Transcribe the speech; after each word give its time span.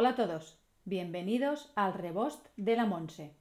Hola 0.00 0.10
a 0.10 0.14
todos, 0.14 0.56
bienvenidos 0.84 1.72
al 1.74 1.92
rebost 1.92 2.46
de 2.56 2.76
la 2.76 2.86
Monse. 2.86 3.34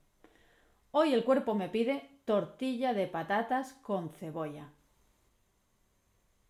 Hoy 0.89 1.13
el 1.13 1.23
cuerpo 1.23 1.53
me 1.53 1.69
pide 1.69 2.09
tortilla 2.25 2.95
de 2.95 3.05
patatas 3.05 3.73
con 3.83 4.09
cebolla. 4.09 4.71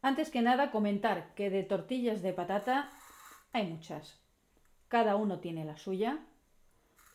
Antes 0.02 0.30
que 0.32 0.42
nada 0.42 0.72
comentar 0.72 1.34
que 1.36 1.50
de 1.50 1.64
tortillas 1.64 2.22
de 2.22 2.32
patata 2.32 2.90
hay 3.52 3.68
muchas. 3.68 4.18
Cada 4.88 5.18
uno 5.18 5.42
tiene 5.42 5.66
la 5.66 5.76
suya 5.76 6.20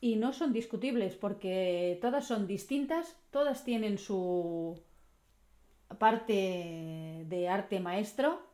y 0.03 0.17
no 0.17 0.35
son 0.35 0.53
discutibles 0.53 1.17
porque 1.17 1.99
todas 2.03 2.27
son 2.27 2.47
distintas, 2.47 3.19
todas 3.31 3.65
tienen 3.65 3.97
su 3.97 4.79
parte 5.99 7.25
de 7.27 7.49
arte 7.49 7.81
maestro 7.81 8.52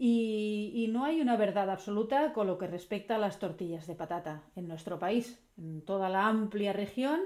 y, 0.00 0.88
no 0.92 1.04
hay 1.04 1.20
una 1.20 1.36
verdad 1.36 1.70
absoluta 1.70 2.32
con 2.32 2.46
lo 2.46 2.56
que 2.56 2.68
respecta 2.68 3.16
a 3.16 3.18
las 3.18 3.40
tortillas 3.40 3.86
de 3.88 3.96
patata 3.96 4.44
en 4.54 4.68
nuestro 4.68 4.98
país. 4.98 5.42
En 5.58 5.82
toda 5.82 6.08
la 6.08 6.28
amplia 6.28 6.72
región 6.72 7.20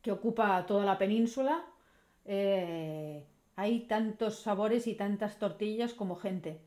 que 0.00 0.12
ocupa 0.12 0.64
toda 0.66 0.84
la 0.84 0.98
península 0.98 1.64
eh, 2.24 3.26
hay 3.54 3.80
tantos 3.80 4.40
sabores 4.40 4.86
y 4.86 4.94
tantas 4.94 5.38
tortillas 5.38 5.92
como 5.92 6.16
gente. 6.16 6.62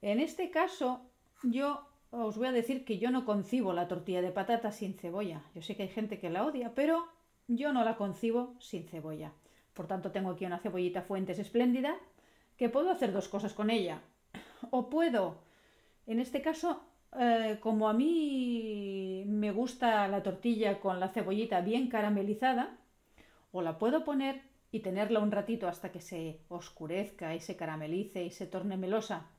En 0.00 0.20
este 0.20 0.50
caso, 0.50 1.02
yo 1.42 1.86
os 2.10 2.38
voy 2.38 2.46
a 2.48 2.52
decir 2.52 2.84
que 2.86 2.98
yo 2.98 3.10
no 3.10 3.26
concibo 3.26 3.74
la 3.74 3.88
tortilla 3.88 4.22
de 4.22 4.32
patata 4.32 4.72
sin 4.72 4.94
cebolla. 4.94 5.42
Yo 5.54 5.62
sé 5.62 5.76
que 5.76 5.82
hay 5.82 5.88
gente 5.88 6.18
que 6.18 6.30
la 6.30 6.46
odia, 6.46 6.74
pero 6.74 7.06
yo 7.46 7.72
no 7.72 7.84
la 7.84 7.96
concibo 7.96 8.54
sin 8.58 8.88
cebolla. 8.88 9.32
Por 9.74 9.86
tanto, 9.86 10.12
tengo 10.12 10.30
aquí 10.30 10.46
una 10.46 10.58
cebollita 10.58 11.02
Fuentes 11.02 11.38
espléndida 11.38 11.98
que 12.56 12.68
puedo 12.68 12.90
hacer 12.90 13.12
dos 13.12 13.28
cosas 13.28 13.52
con 13.54 13.70
ella. 13.70 14.00
O 14.70 14.88
puedo, 14.88 15.42
en 16.06 16.20
este 16.20 16.42
caso, 16.42 16.82
eh, 17.18 17.58
como 17.60 17.88
a 17.88 17.92
mí 17.92 19.24
me 19.26 19.50
gusta 19.50 20.06
la 20.08 20.22
tortilla 20.22 20.80
con 20.80 21.00
la 21.00 21.08
cebollita 21.08 21.60
bien 21.60 21.88
caramelizada, 21.88 22.78
o 23.50 23.62
la 23.62 23.78
puedo 23.78 24.04
poner 24.04 24.42
y 24.70 24.80
tenerla 24.80 25.20
un 25.20 25.30
ratito 25.30 25.68
hasta 25.68 25.92
que 25.92 26.00
se 26.00 26.40
oscurezca 26.48 27.34
y 27.34 27.40
se 27.40 27.56
caramelice 27.56 28.24
y 28.24 28.30
se 28.30 28.46
torne 28.46 28.76
melosa 28.76 29.30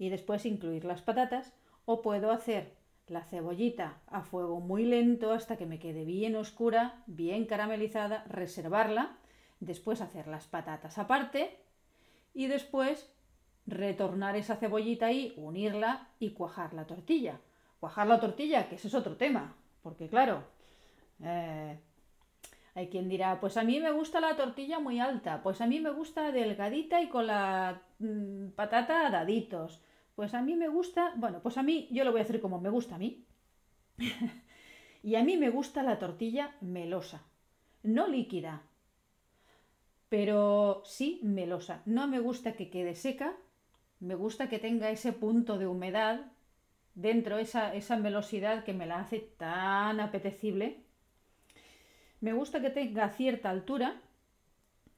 y 0.00 0.08
después 0.08 0.46
incluir 0.46 0.84
las 0.84 1.02
patatas 1.02 1.52
o 1.84 2.00
puedo 2.00 2.32
hacer 2.32 2.74
la 3.06 3.22
cebollita 3.24 4.00
a 4.06 4.22
fuego 4.22 4.58
muy 4.58 4.84
lento 4.84 5.32
hasta 5.32 5.56
que 5.56 5.66
me 5.66 5.78
quede 5.78 6.04
bien 6.04 6.36
oscura, 6.36 7.02
bien 7.06 7.44
caramelizada, 7.44 8.24
reservarla 8.24 9.18
después 9.60 10.00
hacer 10.00 10.26
las 10.26 10.46
patatas 10.46 10.98
aparte 10.98 11.58
y 12.34 12.46
después 12.46 13.12
retornar 13.66 14.36
esa 14.36 14.56
cebollita 14.56 15.06
ahí, 15.06 15.34
unirla 15.36 16.08
y 16.18 16.30
cuajar 16.30 16.74
la 16.74 16.86
tortilla. 16.86 17.40
Cuajar 17.78 18.06
la 18.06 18.20
tortilla, 18.20 18.68
que 18.68 18.74
ese 18.74 18.88
es 18.88 18.94
otro 18.94 19.16
tema, 19.16 19.54
porque 19.82 20.08
claro, 20.08 20.44
eh, 21.22 21.78
hay 22.74 22.88
quien 22.88 23.08
dirá, 23.08 23.40
pues 23.40 23.56
a 23.56 23.64
mí 23.64 23.80
me 23.80 23.90
gusta 23.90 24.20
la 24.20 24.36
tortilla 24.36 24.78
muy 24.78 25.00
alta, 25.00 25.42
pues 25.42 25.60
a 25.60 25.66
mí 25.66 25.80
me 25.80 25.90
gusta 25.90 26.30
delgadita 26.30 27.00
y 27.00 27.08
con 27.08 27.26
la 27.26 27.82
mm, 27.98 28.48
patata 28.50 29.06
a 29.06 29.10
daditos, 29.10 29.82
pues 30.14 30.34
a 30.34 30.42
mí 30.42 30.56
me 30.56 30.68
gusta, 30.68 31.12
bueno, 31.16 31.40
pues 31.42 31.56
a 31.56 31.62
mí 31.62 31.88
yo 31.90 32.04
lo 32.04 32.12
voy 32.12 32.20
a 32.20 32.24
hacer 32.24 32.40
como 32.40 32.60
me 32.60 32.70
gusta 32.70 32.96
a 32.96 32.98
mí. 32.98 33.24
y 35.02 35.14
a 35.14 35.24
mí 35.24 35.36
me 35.36 35.50
gusta 35.50 35.82
la 35.82 35.98
tortilla 35.98 36.54
melosa, 36.60 37.22
no 37.82 38.06
líquida, 38.06 38.62
pero 40.10 40.82
sí 40.84 41.20
melosa. 41.22 41.82
No 41.86 42.06
me 42.08 42.18
gusta 42.18 42.52
que 42.52 42.68
quede 42.68 42.94
seca, 42.94 43.32
me 44.00 44.16
gusta 44.16 44.48
que 44.50 44.58
tenga 44.58 44.90
ese 44.90 45.12
punto 45.12 45.56
de 45.56 45.66
humedad 45.66 46.32
dentro, 46.94 47.38
esa, 47.38 47.74
esa 47.74 47.96
melosidad 47.96 48.64
que 48.64 48.74
me 48.74 48.86
la 48.86 48.98
hace 49.00 49.20
tan 49.20 50.00
apetecible. 50.00 50.82
Me 52.20 52.32
gusta 52.32 52.60
que 52.60 52.70
tenga 52.70 53.08
cierta 53.10 53.50
altura, 53.50 54.00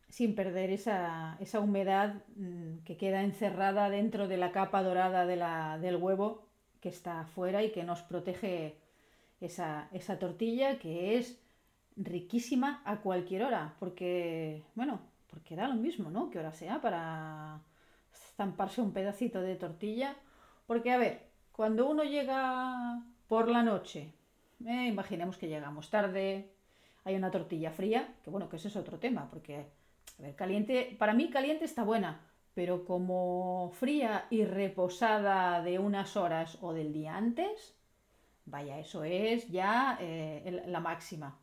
sin 0.08 0.34
perder 0.34 0.70
esa, 0.70 1.36
esa 1.40 1.60
humedad 1.60 2.14
mm, 2.36 2.78
que 2.84 2.96
queda 2.96 3.22
encerrada 3.22 3.90
dentro 3.90 4.28
de 4.28 4.38
la 4.38 4.50
capa 4.50 4.82
dorada 4.82 5.26
de 5.26 5.36
la, 5.36 5.78
del 5.78 5.96
huevo 5.96 6.46
que 6.80 6.88
está 6.88 7.20
afuera 7.20 7.62
y 7.62 7.70
que 7.70 7.84
nos 7.84 8.02
protege 8.02 8.78
esa, 9.40 9.88
esa 9.92 10.18
tortilla 10.18 10.78
que 10.78 11.18
es 11.18 11.41
riquísima 11.96 12.82
a 12.84 13.00
cualquier 13.00 13.44
hora, 13.44 13.74
porque, 13.78 14.64
bueno, 14.74 15.00
porque 15.28 15.56
da 15.56 15.68
lo 15.68 15.74
mismo, 15.74 16.10
¿no? 16.10 16.30
Que 16.30 16.38
hora 16.38 16.52
sea 16.52 16.80
para 16.80 17.60
estamparse 18.12 18.80
un 18.80 18.92
pedacito 18.92 19.40
de 19.40 19.56
tortilla. 19.56 20.16
Porque, 20.66 20.92
a 20.92 20.98
ver, 20.98 21.30
cuando 21.52 21.88
uno 21.88 22.04
llega 22.04 23.02
por 23.28 23.48
la 23.48 23.62
noche, 23.62 24.12
eh, 24.66 24.86
imaginemos 24.86 25.38
que 25.38 25.48
llegamos 25.48 25.90
tarde, 25.90 26.52
hay 27.04 27.14
una 27.16 27.30
tortilla 27.30 27.70
fría, 27.70 28.14
que 28.22 28.30
bueno, 28.30 28.48
que 28.48 28.56
ese 28.56 28.68
es 28.68 28.76
otro 28.76 28.98
tema, 28.98 29.28
porque, 29.30 29.66
a 30.18 30.22
ver, 30.22 30.36
caliente, 30.36 30.96
para 30.98 31.14
mí 31.14 31.30
caliente 31.30 31.64
está 31.64 31.82
buena, 31.82 32.20
pero 32.54 32.84
como 32.84 33.70
fría 33.74 34.26
y 34.30 34.44
reposada 34.44 35.62
de 35.62 35.78
unas 35.78 36.16
horas 36.16 36.58
o 36.60 36.72
del 36.72 36.92
día 36.92 37.16
antes, 37.16 37.74
vaya, 38.44 38.78
eso 38.78 39.04
es 39.04 39.48
ya 39.48 39.98
eh, 40.00 40.62
la 40.66 40.80
máxima. 40.80 41.38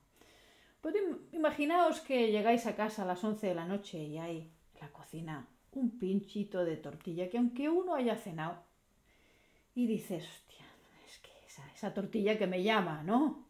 Pues 0.82 0.96
imaginaos 1.34 2.00
que 2.00 2.32
llegáis 2.32 2.66
a 2.66 2.76
casa 2.76 3.04
a 3.04 3.06
las 3.06 3.24
11 3.24 3.48
de 3.48 3.56
la 3.56 3.66
noche 3.66 4.02
y 4.02 4.18
hay 4.18 4.52
en 4.76 4.82
la 4.82 4.92
cocina 4.92 5.48
un 5.72 6.00
pinchito 6.00 6.64
de 6.64 6.78
tortilla 6.78 7.30
que 7.30 7.38
aunque 7.38 7.70
uno 7.70 7.96
haya 7.96 8.16
cenado 8.16 8.64
y 9.76 9.88
dices, 9.88 10.26
hostia, 10.26 10.66
es 11.06 11.20
que 11.20 11.32
esa, 11.46 11.70
esa 11.74 11.94
tortilla 11.94 12.38
que 12.38 12.48
me 12.48 12.64
llama, 12.64 13.04
¿no? 13.04 13.46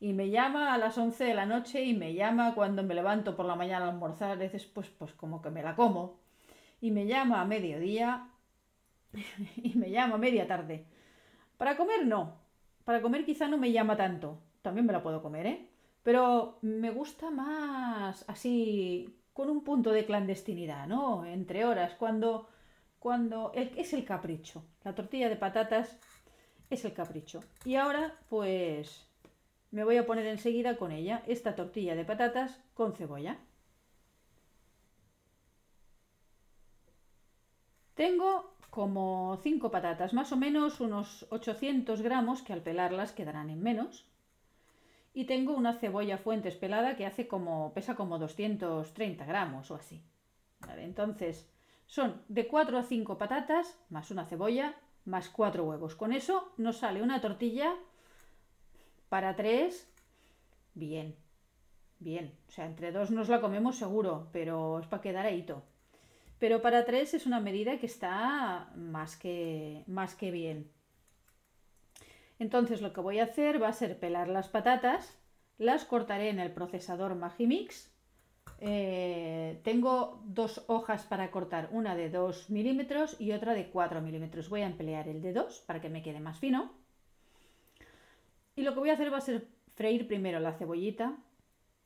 Y 0.00 0.12
me 0.12 0.28
llama 0.28 0.74
a 0.74 0.78
las 0.78 0.98
11 0.98 1.24
de 1.24 1.34
la 1.34 1.46
noche 1.46 1.82
y 1.82 1.94
me 1.94 2.14
llama 2.14 2.54
cuando 2.54 2.82
me 2.82 2.94
levanto 2.94 3.34
por 3.34 3.46
la 3.46 3.56
mañana 3.56 3.86
a 3.86 3.90
almorzar, 3.90 4.38
dices, 4.38 4.66
pues, 4.66 4.88
pues 4.90 5.12
como 5.14 5.40
que 5.40 5.50
me 5.50 5.62
la 5.62 5.74
como. 5.74 6.20
Y 6.82 6.90
me 6.90 7.06
llama 7.06 7.40
a 7.40 7.46
mediodía 7.46 8.28
y 9.56 9.74
me 9.76 9.90
llama 9.90 10.16
a 10.16 10.18
media 10.18 10.46
tarde. 10.46 10.84
Para 11.56 11.76
comer 11.76 12.06
no. 12.06 12.36
Para 12.84 13.00
comer 13.00 13.24
quizá 13.24 13.48
no 13.48 13.56
me 13.56 13.72
llama 13.72 13.96
tanto. 13.96 14.38
También 14.60 14.86
me 14.86 14.92
la 14.92 15.02
puedo 15.02 15.22
comer, 15.22 15.46
¿eh? 15.46 15.70
Pero 16.06 16.60
me 16.62 16.92
gusta 16.92 17.32
más 17.32 18.24
así, 18.28 19.18
con 19.32 19.50
un 19.50 19.64
punto 19.64 19.90
de 19.90 20.06
clandestinidad, 20.06 20.86
¿no? 20.86 21.24
Entre 21.24 21.64
horas, 21.64 21.96
cuando, 21.96 22.48
cuando 23.00 23.50
es 23.52 23.92
el 23.92 24.04
capricho. 24.04 24.64
La 24.84 24.94
tortilla 24.94 25.28
de 25.28 25.34
patatas 25.34 25.98
es 26.70 26.84
el 26.84 26.92
capricho. 26.92 27.40
Y 27.64 27.74
ahora, 27.74 28.14
pues, 28.28 29.04
me 29.72 29.82
voy 29.82 29.96
a 29.96 30.06
poner 30.06 30.26
enseguida 30.26 30.76
con 30.76 30.92
ella, 30.92 31.24
esta 31.26 31.56
tortilla 31.56 31.96
de 31.96 32.04
patatas 32.04 32.62
con 32.74 32.94
cebolla. 32.94 33.38
Tengo 37.96 38.54
como 38.70 39.40
5 39.42 39.72
patatas, 39.72 40.14
más 40.14 40.30
o 40.30 40.36
menos 40.36 40.78
unos 40.78 41.26
800 41.30 42.00
gramos, 42.00 42.42
que 42.42 42.52
al 42.52 42.62
pelarlas 42.62 43.10
quedarán 43.10 43.50
en 43.50 43.60
menos 43.60 44.06
y 45.16 45.24
tengo 45.24 45.54
una 45.54 45.72
cebolla 45.72 46.18
fuentes 46.18 46.56
pelada 46.56 46.94
que 46.94 47.06
hace 47.06 47.26
como, 47.26 47.72
pesa 47.72 47.96
como 47.96 48.18
230 48.18 49.24
gramos 49.24 49.70
o 49.70 49.74
así. 49.74 50.04
entonces, 50.76 51.50
son 51.86 52.20
de 52.28 52.46
4 52.46 52.76
a 52.76 52.82
5 52.82 53.16
patatas, 53.16 53.78
más 53.88 54.10
una 54.10 54.26
cebolla, 54.26 54.76
más 55.06 55.30
4 55.30 55.64
huevos. 55.64 55.94
Con 55.94 56.12
eso 56.12 56.52
nos 56.58 56.76
sale 56.76 57.00
una 57.00 57.22
tortilla 57.22 57.74
para 59.08 59.34
3 59.36 59.90
bien. 60.74 61.16
Bien, 61.98 62.34
o 62.48 62.50
sea, 62.50 62.66
entre 62.66 62.92
dos 62.92 63.10
nos 63.10 63.30
la 63.30 63.40
comemos 63.40 63.76
seguro, 63.76 64.28
pero 64.32 64.80
es 64.80 64.86
para 64.86 65.00
quedar 65.00 65.24
ahí. 65.24 65.46
Pero 66.38 66.60
para 66.60 66.84
3 66.84 67.14
es 67.14 67.24
una 67.24 67.40
medida 67.40 67.78
que 67.78 67.86
está 67.86 68.70
más 68.76 69.16
que, 69.16 69.82
más 69.86 70.14
que 70.14 70.30
bien. 70.30 70.70
Entonces 72.38 72.82
lo 72.82 72.92
que 72.92 73.00
voy 73.00 73.18
a 73.18 73.24
hacer 73.24 73.62
va 73.62 73.68
a 73.68 73.72
ser 73.72 73.98
pelar 73.98 74.28
las 74.28 74.48
patatas, 74.48 75.18
las 75.58 75.84
cortaré 75.84 76.28
en 76.28 76.38
el 76.38 76.52
procesador 76.52 77.14
Magimix. 77.14 77.92
Eh, 78.60 79.60
tengo 79.64 80.22
dos 80.26 80.64
hojas 80.66 81.04
para 81.04 81.30
cortar, 81.30 81.68
una 81.72 81.94
de 81.94 82.10
2 82.10 82.50
milímetros 82.50 83.20
y 83.20 83.32
otra 83.32 83.54
de 83.54 83.68
4 83.68 84.00
milímetros. 84.00 84.48
Voy 84.48 84.62
a 84.62 84.66
emplear 84.66 85.08
el 85.08 85.22
de 85.22 85.32
2 85.32 85.64
para 85.66 85.80
que 85.80 85.88
me 85.88 86.02
quede 86.02 86.20
más 86.20 86.38
fino. 86.38 86.72
Y 88.54 88.62
lo 88.62 88.72
que 88.72 88.80
voy 88.80 88.90
a 88.90 88.94
hacer 88.94 89.12
va 89.12 89.18
a 89.18 89.22
ser 89.22 89.46
freír 89.74 90.06
primero 90.06 90.40
la 90.40 90.52
cebollita. 90.52 91.16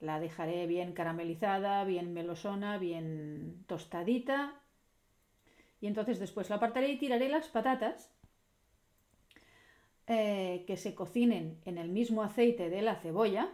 La 0.01 0.19
dejaré 0.19 0.67
bien 0.67 0.93
caramelizada, 0.93 1.85
bien 1.85 2.13
melosona, 2.13 2.79
bien 2.79 3.65
tostadita. 3.67 4.55
Y 5.81 5.87
entonces 5.87 6.19
después 6.19 6.51
la 6.51 6.57
apartaré 6.57 6.89
y 6.89 6.99
tiraré 6.99 7.29
las 7.29 7.49
patatas 7.49 8.11
eh, 10.13 10.65
que 10.67 10.77
se 10.77 10.97
cocinen 10.97 11.61
en 11.65 11.79
el 11.79 11.89
mismo 11.89 12.25
aceite 12.25 12.69
de 12.69 12.83
la 12.83 12.97
cebolla, 12.97 13.49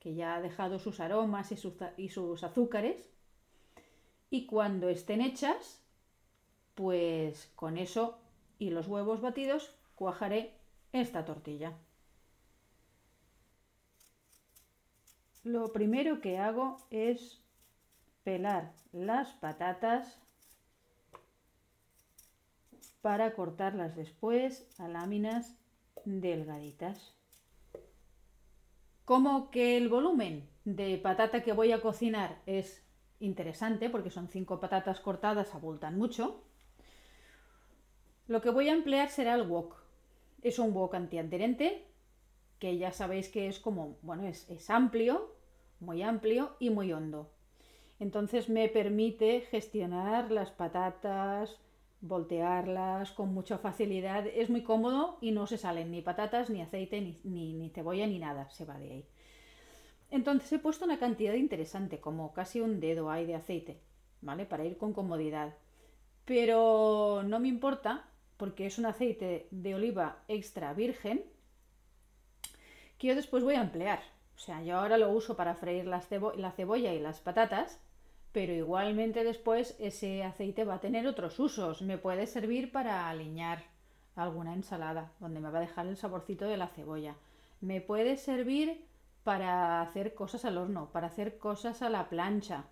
que 0.00 0.16
ya 0.16 0.34
ha 0.34 0.40
dejado 0.40 0.80
sus 0.80 0.98
aromas 0.98 1.52
y 1.52 2.08
sus, 2.08 2.42
azúcares. 2.42 3.08
Y 4.28 4.46
cuando 4.46 4.88
estén 4.88 5.20
hechas, 5.20 5.80
pues 6.74 7.52
con 7.54 7.78
eso 7.78 8.18
y 8.58 8.70
los 8.70 8.88
huevos 8.88 9.20
batidos 9.20 9.72
cuajaré 9.94 10.52
esta 10.92 11.24
tortilla. 11.24 11.78
Lo 15.44 15.72
primero 15.72 16.20
que 16.20 16.38
hago 16.38 16.78
es 16.90 17.40
pelar 18.24 18.72
las 18.90 19.28
patatas 19.34 20.18
para 23.00 23.32
cortarlas 23.34 23.94
después 23.94 24.66
a 24.80 24.88
láminas 24.88 25.59
delgaditas. 26.04 27.14
Como 29.04 29.50
que 29.50 29.76
el 29.76 29.88
volumen 29.88 30.48
de 30.64 30.96
patata 30.98 31.42
que 31.42 31.52
voy 31.52 31.72
a 31.72 31.80
cocinar 31.80 32.40
es 32.46 32.84
interesante 33.18 33.90
porque 33.90 34.10
son 34.10 34.28
cinco 34.28 34.60
patatas 34.60 35.00
cortadas, 35.00 35.54
abultan 35.54 35.98
mucho. 35.98 36.42
Lo 38.28 38.40
que 38.40 38.50
voy 38.50 38.68
a 38.68 38.72
emplear 38.72 39.10
será 39.10 39.34
el 39.34 39.48
wok. 39.48 39.74
Es 40.42 40.58
un 40.58 40.72
wok 40.72 40.94
antiadherente 40.94 41.86
que 42.58 42.78
ya 42.78 42.92
sabéis 42.92 43.28
que 43.28 43.48
es 43.48 43.58
como, 43.58 43.98
bueno, 44.02 44.26
es, 44.26 44.48
es 44.50 44.70
amplio, 44.70 45.34
muy 45.80 46.02
amplio 46.02 46.56
y 46.60 46.70
muy 46.70 46.92
hondo. 46.92 47.30
Entonces 47.98 48.48
me 48.48 48.68
permite 48.68 49.40
gestionar 49.50 50.30
las 50.30 50.50
patatas, 50.50 51.58
voltearlas 52.00 53.12
con 53.12 53.32
mucha 53.34 53.58
facilidad. 53.58 54.26
Es 54.26 54.50
muy 54.50 54.62
cómodo 54.62 55.18
y 55.20 55.32
no 55.32 55.46
se 55.46 55.58
salen 55.58 55.90
ni 55.90 56.02
patatas, 56.02 56.50
ni 56.50 56.62
aceite, 56.62 57.00
ni, 57.00 57.54
ni, 57.54 57.70
cebolla, 57.70 58.06
ni 58.06 58.18
nada. 58.18 58.50
Se 58.50 58.64
va 58.64 58.78
de 58.78 58.90
ahí. 58.90 59.08
Entonces 60.10 60.52
he 60.52 60.58
puesto 60.58 60.84
una 60.84 60.98
cantidad 60.98 61.34
interesante, 61.34 62.00
como 62.00 62.32
casi 62.32 62.60
un 62.60 62.80
dedo 62.80 63.10
hay 63.10 63.26
de 63.26 63.36
aceite, 63.36 63.80
¿vale? 64.20 64.44
Para 64.44 64.64
ir 64.64 64.76
con 64.76 64.92
comodidad. 64.92 65.54
Pero 66.24 67.22
no 67.24 67.38
me 67.38 67.48
importa 67.48 68.08
porque 68.36 68.66
es 68.66 68.78
un 68.78 68.86
aceite 68.86 69.46
de 69.50 69.74
oliva 69.74 70.22
extra 70.26 70.72
virgen 70.72 71.24
que 72.98 73.08
yo 73.08 73.14
después 73.14 73.44
voy 73.44 73.54
a 73.54 73.62
emplear. 73.62 74.00
O 74.34 74.38
sea, 74.38 74.62
yo 74.62 74.78
ahora 74.78 74.96
lo 74.96 75.10
uso 75.10 75.36
para 75.36 75.54
freír 75.54 75.86
la 75.86 76.00
cebolla 76.00 76.94
y 76.94 76.98
las 76.98 77.20
patatas 77.20 77.78
pero 78.32 78.52
igualmente 78.52 79.24
después 79.24 79.76
ese 79.78 80.22
aceite 80.22 80.64
va 80.64 80.74
a 80.74 80.80
tener 80.80 81.06
otros 81.06 81.38
usos. 81.40 81.82
Me 81.82 81.98
puede 81.98 82.26
servir 82.26 82.70
para 82.70 83.08
aliñar 83.08 83.64
alguna 84.14 84.54
ensalada, 84.54 85.12
donde 85.18 85.40
me 85.40 85.50
va 85.50 85.58
a 85.58 85.62
dejar 85.62 85.86
el 85.86 85.96
saborcito 85.96 86.46
de 86.46 86.56
la 86.56 86.68
cebolla. 86.68 87.16
Me 87.60 87.80
puede 87.80 88.16
servir 88.16 88.84
para 89.24 89.82
hacer 89.82 90.14
cosas 90.14 90.44
al 90.44 90.58
horno, 90.58 90.90
para 90.92 91.08
hacer 91.08 91.38
cosas 91.38 91.82
a 91.82 91.90
la 91.90 92.08
plancha, 92.08 92.64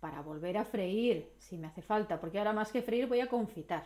para 0.00 0.20
volver 0.20 0.58
a 0.58 0.64
freír 0.64 1.30
si 1.38 1.58
me 1.58 1.68
hace 1.68 1.82
falta, 1.82 2.20
porque 2.20 2.38
ahora 2.38 2.52
más 2.52 2.72
que 2.72 2.82
freír 2.82 3.06
voy 3.06 3.20
a 3.20 3.28
confitar, 3.28 3.84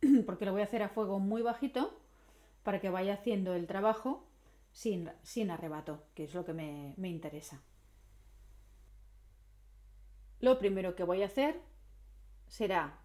porque 0.26 0.44
lo 0.44 0.52
voy 0.52 0.60
a 0.60 0.64
hacer 0.64 0.82
a 0.82 0.88
fuego 0.88 1.18
muy 1.18 1.42
bajito 1.42 1.98
para 2.62 2.80
que 2.80 2.90
vaya 2.90 3.14
haciendo 3.14 3.54
el 3.54 3.66
trabajo 3.66 4.24
sin, 4.72 5.10
sin 5.22 5.50
arrebato, 5.50 6.02
que 6.14 6.24
es 6.24 6.34
lo 6.34 6.44
que 6.44 6.52
me, 6.52 6.94
me 6.96 7.08
interesa. 7.08 7.60
Lo 10.40 10.58
primero 10.58 10.94
que 10.94 11.04
voy 11.04 11.22
a 11.22 11.26
hacer 11.26 11.60
será 12.46 12.98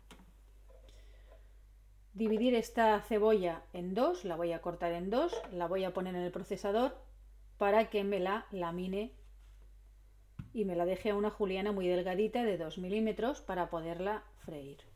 dividir 2.13 2.55
esta 2.55 3.01
cebolla 3.01 3.63
en 3.73 3.93
dos, 3.93 4.25
la 4.25 4.35
voy 4.35 4.51
a 4.51 4.61
cortar 4.61 4.91
en 4.91 5.09
dos, 5.09 5.33
la 5.51 5.67
voy 5.67 5.85
a 5.85 5.93
poner 5.93 6.15
en 6.15 6.21
el 6.21 6.31
procesador 6.31 6.97
para 7.57 7.89
que 7.89 8.03
me 8.03 8.19
la 8.19 8.45
lamine 8.51 9.13
y 10.53 10.65
me 10.65 10.75
la 10.75 10.85
deje 10.85 11.11
a 11.11 11.15
una 11.15 11.29
juliana 11.29 11.71
muy 11.71 11.87
delgadita 11.87 12.43
de 12.43 12.57
2 12.57 12.77
milímetros 12.79 13.41
para 13.41 13.69
poderla 13.69 14.23
freír. 14.39 14.91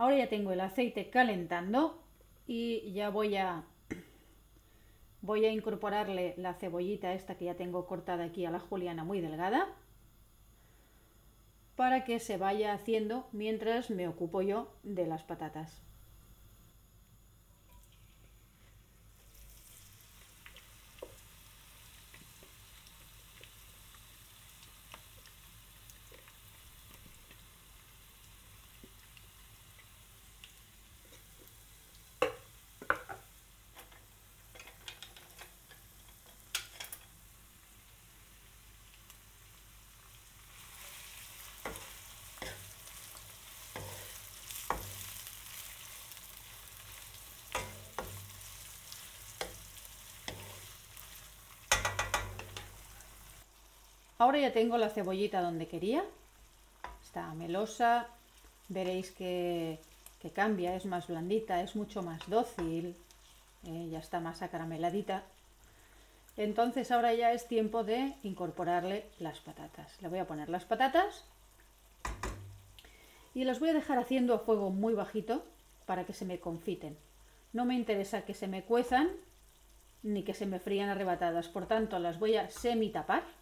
Ahora 0.00 0.09
ya 0.20 0.28
tengo 0.28 0.52
el 0.52 0.60
aceite 0.60 1.08
calentando 1.08 1.98
y 2.46 2.92
ya 2.92 3.08
voy 3.08 3.36
a 3.36 3.64
voy 5.22 5.46
a 5.46 5.50
incorporarle 5.50 6.34
la 6.36 6.52
cebollita 6.52 7.14
esta 7.14 7.38
que 7.38 7.46
ya 7.46 7.54
tengo 7.54 7.86
cortada 7.86 8.24
aquí 8.24 8.44
a 8.44 8.50
la 8.50 8.60
juliana 8.60 9.02
muy 9.02 9.22
delgada 9.22 9.66
para 11.74 12.04
que 12.04 12.18
se 12.18 12.36
vaya 12.36 12.74
haciendo 12.74 13.28
mientras 13.32 13.88
me 13.88 14.08
ocupo 14.08 14.42
yo 14.42 14.76
de 14.82 15.06
las 15.06 15.22
patatas. 15.22 15.82
Ahora 54.20 54.38
ya 54.38 54.52
tengo 54.52 54.76
la 54.76 54.90
cebollita 54.90 55.40
donde 55.40 55.66
quería. 55.66 56.04
Está 57.02 57.32
melosa. 57.32 58.06
Veréis 58.68 59.12
que, 59.12 59.78
cambia, 60.34 60.76
es 60.76 60.84
más 60.84 61.06
blandita, 61.06 61.62
es 61.62 61.74
mucho 61.74 62.02
más 62.02 62.20
dócil. 62.28 62.94
Eh, 63.66 63.88
ya 63.90 63.98
está 63.98 64.20
más 64.20 64.42
acarameladita. 64.42 65.22
Entonces 66.36 66.90
ahora 66.90 67.14
ya 67.14 67.32
es 67.32 67.48
tiempo 67.48 67.82
de 67.82 68.12
incorporarle 68.22 69.06
las 69.20 69.40
patatas. 69.40 69.90
Le 70.02 70.08
voy 70.08 70.18
a 70.18 70.26
poner 70.26 70.50
las 70.50 70.66
patatas 70.66 71.24
y 73.34 73.44
las 73.44 73.58
voy 73.58 73.70
a 73.70 73.74
dejar 73.74 73.98
haciendo 73.98 74.34
a 74.34 74.40
fuego 74.40 74.68
muy 74.68 74.92
bajito 74.92 75.42
para 75.86 76.04
que 76.04 76.12
se 76.12 76.26
me 76.26 76.40
confiten. 76.40 76.98
No 77.54 77.64
me 77.64 77.74
interesa 77.74 78.26
que 78.26 78.34
se 78.34 78.48
me 78.48 78.64
cuezan 78.64 79.08
ni 80.02 80.24
que 80.24 80.34
se 80.34 80.44
me 80.44 80.60
frían 80.60 80.90
arrebatadas, 80.90 81.48
por 81.48 81.66
tanto 81.66 81.98
las 81.98 82.18
voy 82.18 82.36
a 82.36 82.50
semi 82.50 82.90
tapar 82.90 83.39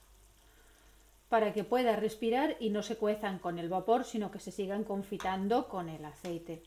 para 1.28 1.52
que 1.52 1.64
pueda 1.64 1.97
respirar 1.97 2.56
y 2.58 2.70
no 2.70 2.82
se 2.82 2.97
cuezan 2.97 3.38
con 3.38 3.58
el 3.58 3.68
vapor, 3.68 4.04
sino 4.04 4.30
que 4.30 4.40
se 4.40 4.50
sigan 4.50 4.85
confitando 4.85 5.68
con 5.68 5.88
el 5.88 6.04
aceite. 6.04 6.62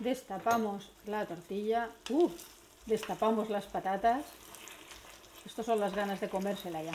Destapamos 0.00 0.92
la 1.06 1.26
tortilla, 1.26 1.90
uh, 2.10 2.30
destapamos 2.86 3.50
las 3.50 3.66
patatas. 3.66 4.24
Estas 5.44 5.66
son 5.66 5.80
las 5.80 5.94
ganas 5.94 6.20
de 6.20 6.28
comérsela 6.28 6.82
ya. 6.82 6.92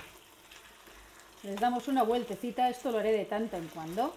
Les 1.43 1.59
damos 1.59 1.87
una 1.89 2.03
vueltecita, 2.03 2.69
esto 2.69 2.91
lo 2.91 2.99
haré 2.99 3.11
de 3.11 3.25
tanto 3.25 3.57
en 3.57 3.67
cuando, 3.67 4.13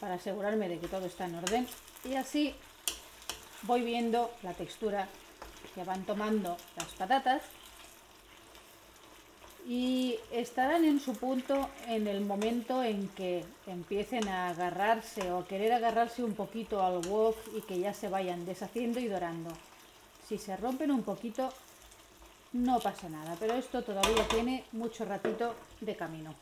para 0.00 0.14
asegurarme 0.14 0.68
de 0.68 0.80
que 0.80 0.88
todo 0.88 1.06
está 1.06 1.26
en 1.26 1.36
orden. 1.36 1.68
Y 2.04 2.14
así 2.14 2.54
voy 3.62 3.82
viendo 3.82 4.32
la 4.42 4.54
textura 4.54 5.08
que 5.74 5.84
van 5.84 6.04
tomando 6.04 6.56
las 6.76 6.88
patatas 6.94 7.42
y 9.66 10.18
estarán 10.32 10.84
en 10.84 10.98
su 10.98 11.12
punto 11.12 11.68
en 11.86 12.06
el 12.06 12.22
momento 12.22 12.82
en 12.82 13.08
que 13.08 13.44
empiecen 13.66 14.26
a 14.28 14.48
agarrarse 14.48 15.30
o 15.30 15.46
querer 15.46 15.72
agarrarse 15.72 16.24
un 16.24 16.34
poquito 16.34 16.82
al 16.82 17.06
wok 17.06 17.36
y 17.54 17.60
que 17.60 17.78
ya 17.78 17.92
se 17.92 18.08
vayan 18.08 18.46
deshaciendo 18.46 18.98
y 18.98 19.08
dorando. 19.08 19.50
Si 20.26 20.38
se 20.38 20.56
rompen 20.56 20.90
un 20.90 21.02
poquito 21.02 21.52
no 22.52 22.80
pasa 22.80 23.10
nada, 23.10 23.36
pero 23.38 23.54
esto 23.54 23.82
todavía 23.82 24.26
tiene 24.28 24.64
mucho 24.72 25.04
ratito 25.04 25.54
de 25.82 25.96
camino. 25.96 26.34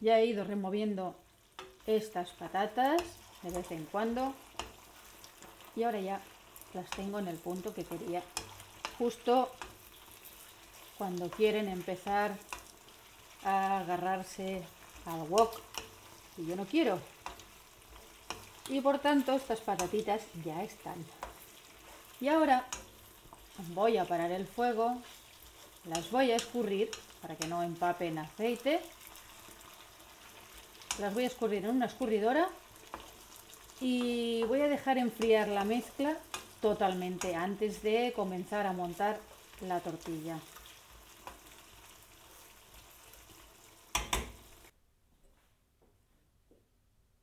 Ya 0.00 0.18
he 0.18 0.26
ido 0.26 0.42
removiendo 0.44 1.14
estas 1.88 2.30
patatas 2.32 3.02
de 3.42 3.50
vez 3.50 3.70
en 3.70 3.84
cuando 3.86 4.34
y 5.74 5.84
ahora 5.84 6.00
ya 6.00 6.20
las 6.74 6.88
tengo 6.90 7.18
en 7.18 7.28
el 7.28 7.36
punto 7.36 7.72
que 7.72 7.84
quería 7.84 8.22
justo 8.98 9.50
cuando 10.98 11.30
quieren 11.30 11.66
empezar 11.66 12.36
a 13.42 13.78
agarrarse 13.78 14.62
al 15.06 15.22
wok 15.30 15.60
y 16.36 16.46
yo 16.46 16.56
no 16.56 16.66
quiero. 16.66 17.00
Y 18.68 18.82
por 18.82 18.98
tanto 18.98 19.32
estas 19.32 19.60
patatitas 19.60 20.20
ya 20.44 20.62
están. 20.62 21.02
Y 22.20 22.28
ahora 22.28 22.66
voy 23.68 23.96
a 23.96 24.04
parar 24.04 24.30
el 24.30 24.46
fuego, 24.46 24.98
las 25.84 26.10
voy 26.10 26.32
a 26.32 26.36
escurrir 26.36 26.90
para 27.22 27.34
que 27.34 27.46
no 27.46 27.62
empapen 27.62 28.18
aceite. 28.18 28.82
Las 30.98 31.14
voy 31.14 31.22
a 31.22 31.28
escurrir 31.28 31.64
en 31.64 31.76
una 31.76 31.86
escurridora 31.86 32.48
y 33.80 34.42
voy 34.48 34.62
a 34.62 34.68
dejar 34.68 34.98
enfriar 34.98 35.46
la 35.46 35.62
mezcla 35.62 36.16
totalmente 36.60 37.36
antes 37.36 37.82
de 37.84 38.12
comenzar 38.16 38.66
a 38.66 38.72
montar 38.72 39.20
la 39.60 39.78
tortilla. 39.78 40.40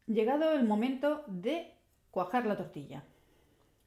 Llegado 0.08 0.54
el 0.54 0.64
momento 0.64 1.26
de 1.28 1.74
cuajar 2.12 2.46
la 2.46 2.56
tortilla. 2.56 3.04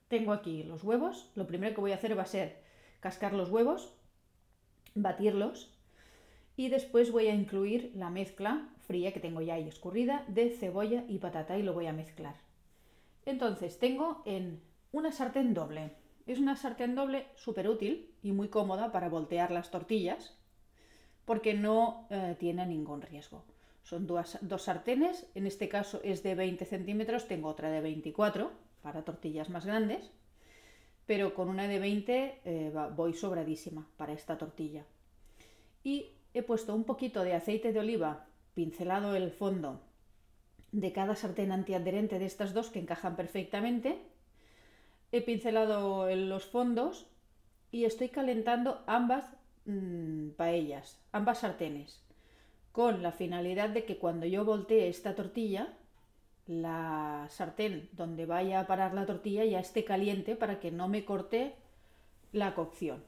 Tengo 0.09 0.35
aquí 0.35 0.65
los 0.65 0.85
huevos. 0.85 1.31
Lo 1.35 1.47
primero 1.47 1.75
que 1.75 1.81
voy 1.81 1.93
a 1.93 1.95
hacer 1.95 2.19
va 2.19 2.25
a 2.25 2.27
ser 2.27 2.63
cascar 3.01 3.33
los 3.33 3.49
huevos, 3.49 3.95
batirlos 4.95 5.75
y 6.57 6.69
después 6.69 7.11
voy 7.11 7.29
a 7.29 7.35
incluir 7.35 7.93
la 7.95 8.11
mezcla 8.11 8.69
fría 8.89 9.13
que 9.13 9.21
tengo 9.21 9.43
ya 9.43 9.55
ahí 9.55 9.69
escurrida 9.69 10.25
de 10.27 10.51
cebolla 10.51 11.05
y 11.07 11.19
patata 11.19 11.57
y 11.59 11.63
lo 11.63 11.75
voy 11.75 11.87
a 11.87 11.93
mezclar. 11.93 12.35
Entonces 13.27 13.79
tengo 13.79 14.23
en 14.25 14.61
una 14.91 15.13
sartén 15.13 15.53
doble. 15.55 15.93
Es 16.27 16.39
una 16.39 16.57
sartén 16.57 16.95
doble 16.95 17.27
súper 17.37 17.69
útil 17.69 18.11
y 18.23 18.33
muy 18.33 18.49
cómoda 18.49 18.91
para 18.91 19.11
voltear 19.11 19.51
las 19.51 19.71
tortillas 19.71 20.35
porque 21.27 21.53
no 21.53 22.07
eh, 22.09 22.37
tiene 22.41 22.67
ningún 22.67 23.03
riesgo. 23.03 23.45
Son 23.83 24.07
dos, 24.07 24.39
sartenes, 24.63 25.27
en 25.35 25.47
este 25.47 25.69
caso 25.69 26.01
es 26.03 26.23
de 26.23 26.35
20 26.35 26.65
centímetros, 26.65 27.29
tengo 27.29 27.49
otra 27.49 27.71
de 27.71 27.81
24 27.81 28.51
para 28.83 29.05
tortillas 29.05 29.49
más 29.51 29.65
grandes, 29.65 30.11
pero 31.07 31.35
con 31.35 31.49
una 31.49 31.69
de 31.69 31.79
20 31.79 32.41
eh, 32.45 32.73
voy 32.97 33.13
sobradísima 33.13 33.87
para 33.97 34.13
esta 34.13 34.37
tortilla. 34.37 34.85
Y 35.85 36.13
he 36.35 36.43
puesto 36.43 36.75
un 36.75 36.85
poquito 36.85 37.25
de 37.25 37.35
aceite 37.35 37.73
de 37.73 37.81
oliva, 37.81 38.28
pincelado 38.59 39.15
el 39.15 39.31
fondo 39.31 39.79
de 40.73 40.91
cada 40.91 41.15
sartén 41.15 41.53
antiadherente 41.53 42.19
de 42.19 42.27
estas 42.27 42.51
dos 42.59 42.71
que 42.71 42.83
encajan 42.83 43.15
perfectamente. 43.15 44.03
He 45.13 45.23
pincelado 45.23 46.11
los 46.11 46.45
fondos 46.45 47.07
y 47.71 47.85
estoy 47.85 48.09
calentando 48.09 48.83
ambas 48.89 49.25
mm, 49.65 50.31
paellas, 50.31 50.99
ambas 51.13 51.39
sartenes 51.39 52.03
con 52.73 53.01
la 53.01 53.13
finalidad 53.13 53.71
de 53.71 53.85
que 53.85 53.97
cuando 53.97 54.27
yo 54.27 54.45
voltee 54.45 54.89
esta 54.89 55.15
tortilla, 55.15 55.79
la 56.49 57.29
sartén 57.31 57.89
donde 57.93 58.27
vaya 58.27 58.59
a 58.59 58.67
parar 58.67 58.93
la 58.93 59.07
tortilla 59.07 59.45
ya 59.45 59.61
esté 59.61 59.85
caliente 59.85 60.35
para 60.35 60.59
que 60.59 60.73
no 60.73 60.89
me 60.89 61.05
corte 61.05 61.55
la 62.33 62.57
cocción. 62.57 63.05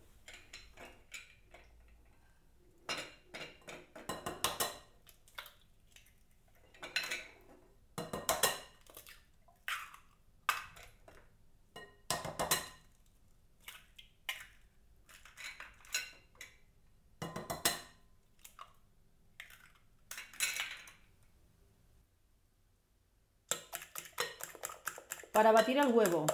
Para 25.32 25.52
batir 25.52 25.78
al 25.78 25.92
huevo, 25.92 26.26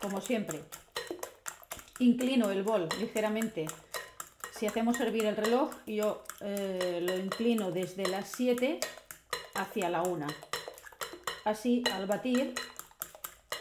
como 0.00 0.20
siempre, 0.20 0.62
inclino 1.98 2.50
el 2.50 2.62
bol 2.62 2.88
ligeramente. 3.00 3.66
Si 4.52 4.66
hacemos 4.66 5.00
hervir 5.00 5.24
el 5.24 5.36
reloj, 5.36 5.70
yo 5.86 6.22
eh, 6.40 7.00
lo 7.02 7.16
inclino 7.16 7.70
desde 7.70 8.06
las 8.06 8.28
7 8.32 8.80
hacia 9.54 9.88
la 9.88 10.02
1. 10.02 10.26
Así, 11.44 11.82
al 11.92 12.06
batir, 12.06 12.54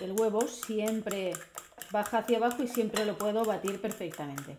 el 0.01 0.11
huevo 0.11 0.41
siempre 0.47 1.33
baja 1.91 2.17
hacia 2.17 2.37
abajo 2.37 2.63
y 2.63 2.67
siempre 2.67 3.05
lo 3.05 3.17
puedo 3.17 3.45
batir 3.45 3.79
perfectamente. 3.79 4.57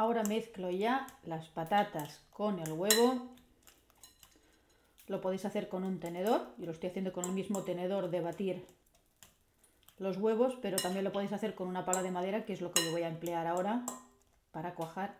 Ahora 0.00 0.16
mezclo 0.28 0.70
ya 0.70 1.06
las 1.24 1.48
patatas 1.48 2.20
con 2.30 2.60
el 2.60 2.72
huevo. 2.72 3.26
Lo 5.06 5.20
podéis 5.20 5.44
hacer 5.44 5.68
con 5.68 5.84
un 5.84 5.98
tenedor. 5.98 6.54
Yo 6.58 6.66
lo 6.66 6.72
estoy 6.72 6.90
haciendo 6.90 7.12
con 7.12 7.24
el 7.24 7.32
mismo 7.32 7.64
tenedor 7.64 8.10
de 8.10 8.20
batir 8.20 8.66
los 9.98 10.18
huevos, 10.18 10.56
pero 10.62 10.76
también 10.76 11.04
lo 11.04 11.12
podéis 11.12 11.32
hacer 11.32 11.54
con 11.54 11.66
una 11.66 11.84
pala 11.84 12.02
de 12.02 12.10
madera, 12.10 12.44
que 12.44 12.52
es 12.52 12.60
lo 12.60 12.70
que 12.72 12.84
yo 12.84 12.92
voy 12.92 13.02
a 13.02 13.08
emplear 13.08 13.46
ahora 13.46 13.84
para 14.52 14.74
cuajar 14.74 15.16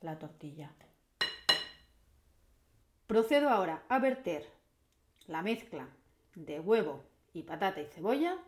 la 0.00 0.18
tortilla. 0.18 0.72
Procedo 3.06 3.48
ahora 3.50 3.82
a 3.88 3.98
verter 3.98 4.48
la 5.26 5.42
mezcla 5.42 5.88
de 6.34 6.60
huevo 6.60 7.02
y 7.32 7.42
patata 7.42 7.80
y 7.80 7.86
cebolla 7.86 8.38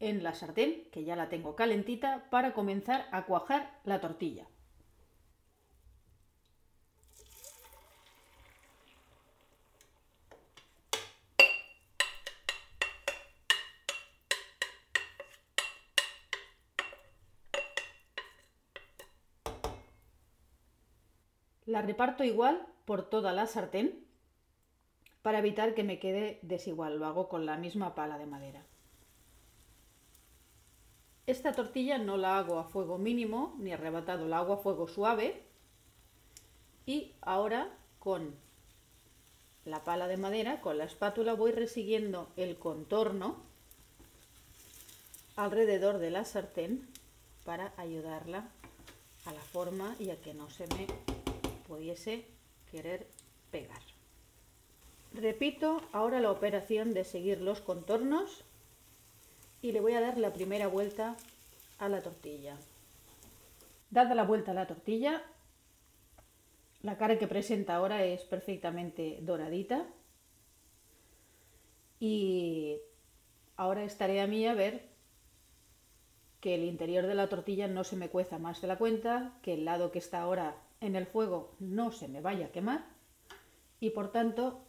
en 0.00 0.22
la 0.22 0.34
sartén, 0.34 0.84
que 0.90 1.04
ya 1.04 1.14
la 1.14 1.28
tengo 1.28 1.54
calentita, 1.54 2.24
para 2.30 2.52
comenzar 2.54 3.06
a 3.12 3.26
cuajar 3.26 3.78
la 3.84 4.00
tortilla. 4.00 4.46
La 21.70 21.82
reparto 21.82 22.24
igual 22.24 22.66
por 22.84 23.08
toda 23.08 23.32
la 23.32 23.46
sartén 23.46 24.04
para 25.22 25.38
evitar 25.38 25.72
que 25.72 25.84
me 25.84 26.00
quede 26.00 26.40
desigual. 26.42 26.98
Lo 26.98 27.06
hago 27.06 27.28
con 27.28 27.46
la 27.46 27.56
misma 27.56 27.94
pala 27.94 28.18
de 28.18 28.26
madera. 28.26 28.66
Esta 31.28 31.52
tortilla 31.52 31.96
no 31.98 32.16
la 32.16 32.38
hago 32.38 32.58
a 32.58 32.64
fuego 32.64 32.98
mínimo 32.98 33.54
ni 33.60 33.70
arrebatado, 33.72 34.26
la 34.26 34.38
hago 34.38 34.54
a 34.54 34.56
fuego 34.56 34.88
suave. 34.88 35.44
Y 36.86 37.12
ahora 37.20 37.70
con 38.00 38.34
la 39.64 39.84
pala 39.84 40.08
de 40.08 40.16
madera, 40.16 40.60
con 40.62 40.76
la 40.76 40.86
espátula, 40.86 41.34
voy 41.34 41.52
resiguiendo 41.52 42.32
el 42.34 42.58
contorno 42.58 43.44
alrededor 45.36 45.98
de 45.98 46.10
la 46.10 46.24
sartén 46.24 46.88
para 47.44 47.72
ayudarla 47.76 48.48
a 49.24 49.32
la 49.32 49.40
forma 49.40 49.94
y 50.00 50.10
a 50.10 50.20
que 50.20 50.34
no 50.34 50.50
se 50.50 50.66
me 50.66 51.09
querer 52.70 53.06
pegar. 53.50 53.82
Repito 55.12 55.82
ahora 55.92 56.20
la 56.20 56.30
operación 56.30 56.94
de 56.94 57.04
seguir 57.04 57.40
los 57.40 57.60
contornos 57.60 58.44
y 59.62 59.72
le 59.72 59.80
voy 59.80 59.94
a 59.94 60.00
dar 60.00 60.18
la 60.18 60.32
primera 60.32 60.68
vuelta 60.68 61.16
a 61.78 61.88
la 61.88 62.00
tortilla. 62.00 62.56
Dada 63.90 64.14
la 64.14 64.22
vuelta 64.22 64.52
a 64.52 64.54
la 64.54 64.66
tortilla, 64.66 65.22
la 66.82 66.96
cara 66.96 67.18
que 67.18 67.26
presenta 67.26 67.74
ahora 67.74 68.04
es 68.04 68.22
perfectamente 68.22 69.18
doradita 69.22 69.84
y 71.98 72.78
ahora 73.56 73.82
es 73.82 73.98
tarea 73.98 74.26
mía 74.26 74.54
ver 74.54 74.88
que 76.40 76.54
el 76.54 76.64
interior 76.64 77.06
de 77.06 77.14
la 77.14 77.28
tortilla 77.28 77.68
no 77.68 77.84
se 77.84 77.96
me 77.96 78.08
cueza 78.08 78.38
más 78.38 78.60
de 78.60 78.68
la 78.68 78.78
cuenta, 78.78 79.34
que 79.42 79.54
el 79.54 79.64
lado 79.64 79.90
que 79.90 79.98
está 79.98 80.22
ahora 80.22 80.56
en 80.80 80.96
el 80.96 81.06
fuego 81.06 81.54
no 81.58 81.92
se 81.92 82.08
me 82.08 82.20
vaya 82.20 82.46
a 82.46 82.52
quemar 82.52 82.84
y 83.80 83.90
por 83.90 84.10
tanto 84.10 84.64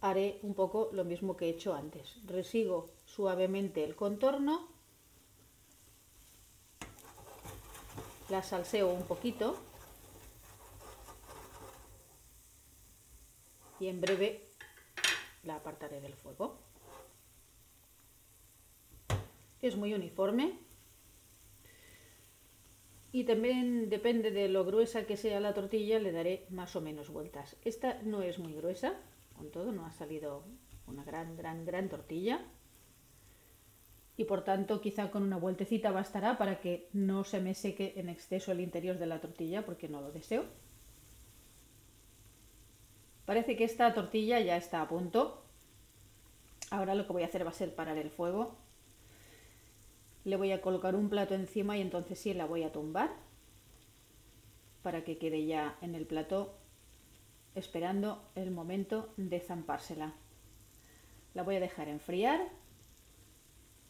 haré 0.00 0.40
un 0.42 0.54
poco 0.54 0.90
lo 0.92 1.04
mismo 1.04 1.36
que 1.36 1.46
he 1.46 1.50
hecho 1.50 1.74
antes. 1.74 2.18
Resigo 2.26 2.90
suavemente 3.04 3.84
el 3.84 3.94
contorno, 3.94 4.68
la 8.28 8.42
salseo 8.42 8.92
un 8.92 9.04
poquito 9.04 9.56
y 13.78 13.88
en 13.88 14.00
breve 14.00 14.54
la 15.44 15.56
apartaré 15.56 16.00
del 16.00 16.14
fuego. 16.14 16.56
Es 19.60 19.76
muy 19.76 19.94
uniforme, 19.94 20.58
y 23.12 23.24
también 23.24 23.90
depende 23.90 24.30
de 24.30 24.48
lo 24.48 24.64
gruesa 24.64 25.04
que 25.04 25.18
sea 25.18 25.38
la 25.38 25.52
tortilla, 25.52 25.98
le 25.98 26.12
daré 26.12 26.46
más 26.48 26.74
o 26.76 26.80
menos 26.80 27.10
vueltas. 27.10 27.56
Esta 27.64 28.00
no 28.02 28.22
es 28.22 28.38
muy 28.38 28.54
gruesa, 28.54 28.94
con 29.36 29.50
todo 29.50 29.70
no 29.70 29.84
ha 29.84 29.92
salido 29.92 30.44
una 30.86 31.04
gran, 31.04 31.36
gran, 31.36 31.64
gran 31.64 31.88
tortilla. 31.88 32.40
y 34.16 34.24
por 34.24 34.44
tanto 34.44 34.80
quizá 34.80 35.10
con 35.10 35.22
una 35.22 35.38
vueltecita 35.38 35.90
bastará 35.90 36.36
para 36.36 36.60
que 36.60 36.88
no 36.92 37.24
se 37.24 37.40
me 37.40 37.54
seque 37.54 37.94
en 37.96 38.08
exceso 38.08 38.52
el 38.52 38.60
interior 38.60 38.98
de 38.98 39.06
la 39.06 39.20
tortilla 39.20 39.64
porque 39.64 39.88
no 39.88 40.00
lo 40.00 40.12
deseo. 40.12 40.44
Parece 43.24 43.56
que 43.56 43.64
esta 43.64 43.94
tortilla 43.94 44.38
ya 44.40 44.56
está 44.56 44.82
a 44.82 44.88
punto. 44.88 45.42
Ahora 46.70 46.94
lo 46.94 47.06
que 47.06 47.12
voy 47.12 47.22
a 47.22 47.26
hacer 47.26 47.44
va 47.44 47.50
a 47.50 47.54
ser 47.54 47.74
parar 47.74 47.96
el 47.98 48.10
fuego. 48.10 48.56
Le 50.24 50.36
voy 50.36 50.52
a 50.52 50.60
colocar 50.60 50.94
un 50.94 51.08
plato 51.08 51.34
encima 51.34 51.76
y 51.76 51.80
entonces 51.80 52.18
sí 52.18 52.32
la 52.34 52.46
voy 52.46 52.62
a 52.62 52.72
tumbar 52.72 53.10
para 54.82 55.04
que 55.04 55.18
quede 55.18 55.46
ya 55.46 55.76
en 55.80 55.94
el 55.94 56.06
plato 56.06 56.54
esperando 57.54 58.22
el 58.34 58.50
momento 58.50 59.12
de 59.16 59.40
zampársela. 59.40 60.14
La 61.34 61.42
voy 61.42 61.56
a 61.56 61.60
dejar 61.60 61.88
enfriar 61.88 62.40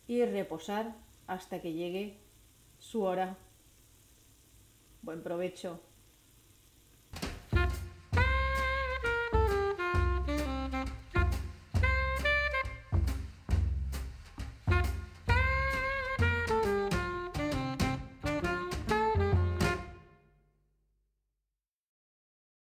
y 0.06 0.24
reposar 0.24 0.96
hasta 1.26 1.60
que 1.60 1.72
llegue 1.72 2.18
su 2.78 3.02
hora. 3.02 3.36
Buen 5.02 5.22
provecho. 5.22 5.80